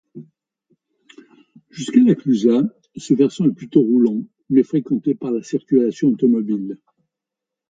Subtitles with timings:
[1.69, 2.63] Jusqu’à La Clusaz,
[2.95, 6.79] ce versant est plutôt roulant mais fréquenté par la circulation automobile.